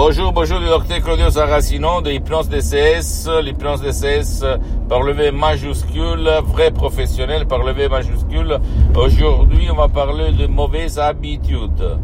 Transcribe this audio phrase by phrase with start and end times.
[0.00, 4.44] Bonjour, bonjour du docteur Claudio Saracino de Hypnose DCS, l'hypnose DCS
[4.88, 8.60] par le majuscule, vrai professionnel par le majuscule.
[8.94, 11.98] Aujourd'hui, on va parler de mauvaises habitudes.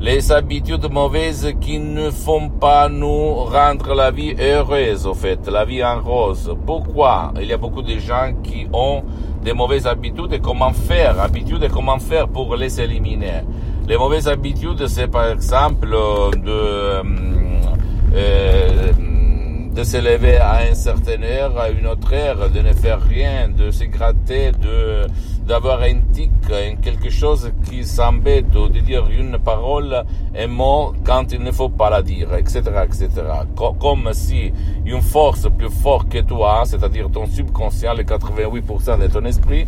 [0.00, 5.64] Les habitudes mauvaises qui ne font pas nous rendre la vie heureuse, au fait, la
[5.64, 6.56] vie en rose.
[6.64, 7.32] Pourquoi?
[7.40, 9.02] Il y a beaucoup de gens qui ont
[9.42, 13.42] des mauvaises habitudes et comment faire, habitudes et comment faire pour les éliminer.
[13.88, 17.02] Les mauvaises habitudes, c'est par exemple de, euh,
[18.14, 18.92] euh,
[19.74, 23.48] de se lever à une certaine heure, à une autre heure, de ne faire rien,
[23.48, 25.06] de se gratter, de
[25.46, 26.30] d'avoir un tic,
[26.80, 30.04] quelque chose qui s'embête, ou de dire une parole,
[30.36, 33.08] un mot quand il ne faut pas la dire, etc., etc.
[33.80, 34.52] Comme si
[34.86, 39.66] une force plus forte que toi, c'est-à-dire ton subconscient, les 88% de ton esprit,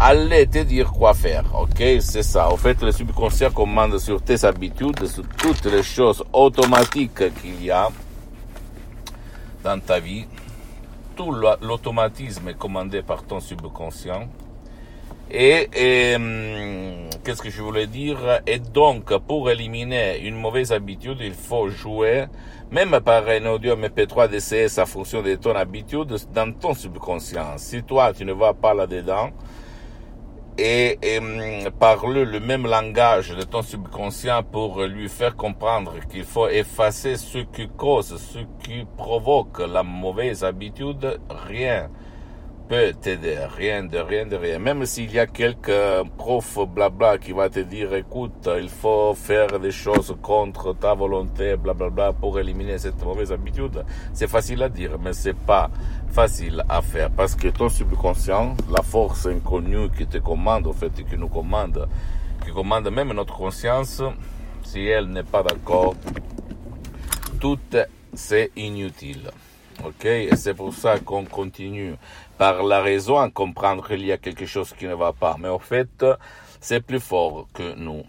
[0.00, 2.00] allait te dire quoi faire, ok?
[2.00, 2.50] C'est ça.
[2.50, 7.70] En fait, le subconscient commande sur tes habitudes, sur toutes les choses automatiques qu'il y
[7.70, 7.88] a
[9.62, 10.24] dans ta vie.
[11.14, 14.26] Tout l'automatisme est commandé par ton subconscient.
[15.30, 18.40] Et, hum, qu'est-ce que je voulais dire?
[18.46, 22.24] Et donc, pour éliminer une mauvaise habitude, il faut jouer,
[22.70, 27.58] même par un audio MP3 DCS à fonction de ton habitude, dans ton subconscient.
[27.58, 29.30] Si toi, tu ne vas pas là-dedans,
[30.60, 36.48] et, hum, parle le même langage de ton subconscient pour lui faire comprendre qu'il faut
[36.48, 41.88] effacer ce qui cause, ce qui provoque la mauvaise habitude, rien
[42.70, 44.60] peut t'aider, rien de rien de rien.
[44.60, 49.58] Même s'il y a quelques profs blabla qui va te dire, écoute, il faut faire
[49.58, 55.00] des choses contre ta volonté, blablabla, pour éliminer cette mauvaise habitude, c'est facile à dire,
[55.00, 55.68] mais c'est pas
[56.10, 60.92] facile à faire parce que ton subconscient, la force inconnue qui te commande, en fait,
[60.92, 61.88] qui nous commande,
[62.44, 64.00] qui commande même notre conscience,
[64.62, 65.96] si elle n'est pas d'accord,
[67.40, 67.58] tout
[68.14, 69.32] c'est inutile.
[69.82, 71.94] Ok, et c'est pour ça qu'on continue
[72.36, 75.36] par la raison à comprendre qu'il y a quelque chose qui ne va pas.
[75.38, 76.04] Mais en fait,
[76.60, 78.02] c'est plus fort que nous.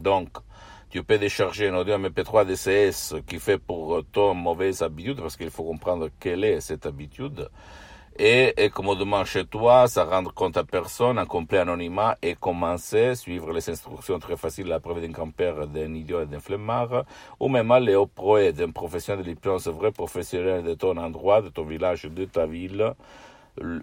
[0.00, 0.28] Donc,
[0.90, 5.48] tu peux décharger un audio MP3 DCS qui fait pour ton mauvaise habitude, parce qu'il
[5.48, 7.48] faut comprendre quelle est cette habitude.
[8.18, 13.14] Et, et commodement chez toi, ça rendre compte à personne, en complet anonymat, et commencer,
[13.14, 17.04] suivre les instructions très faciles, la preuve d'un grand-père, d'un idiot et d'un flemmard,
[17.40, 21.48] ou même aller au projet d'un professionnel de l'hypnose vrai professionnel de ton endroit, de
[21.48, 22.92] ton village, de ta ville,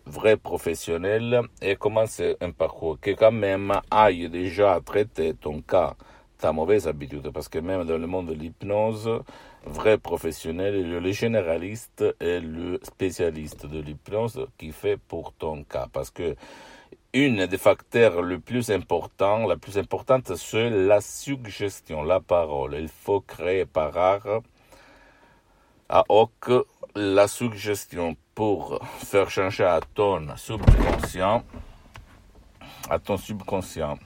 [0.05, 2.99] vrai professionnel, et commencer un parcours?
[3.01, 5.95] Qui quand même aille déjà traiter ton cas
[6.39, 9.21] ta mauvaise habitude, parce que même dans le monde de l'hypnose,
[9.65, 16.09] vrai professionnel, le généraliste et le spécialiste de l'hypnose qui fait pour ton cas, parce
[16.09, 16.35] que
[17.13, 22.75] une des facteurs le plus importants, la plus importante, c'est la suggestion, la parole.
[22.79, 24.41] Il faut créer par art
[25.89, 26.51] à hoc
[26.95, 31.43] la suggestion pour faire changer à ton subconscient,
[32.89, 33.97] à ton subconscient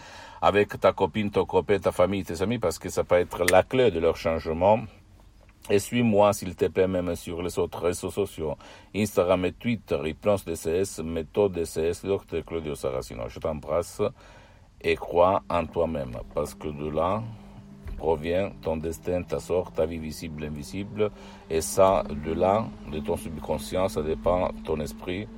[0.42, 3.62] avec ta copine, ton copain, ta famille, tes amis, parce que ça peut être la
[3.62, 4.80] clé de leur changement.
[5.68, 8.56] Et suis-moi, s'il te plaît, même sur les autres réseaux sociaux,
[8.94, 13.28] Instagram et Twitter, Hypnose DCS, méthode DCS, docteur Claudio Saracino.
[13.28, 14.00] Je t'embrasse
[14.80, 17.22] et crois en toi-même, parce que de là,
[17.98, 21.10] provient ton destin, ta sorte, ta vie visible, invisible.
[21.50, 25.28] Et ça, de là, de ton subconscient, ça dépend ton esprit,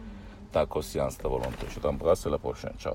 [0.52, 1.66] ta conscience, ta volonté.
[1.68, 2.74] Je t'embrasse, à la prochaine.
[2.78, 2.94] Ciao.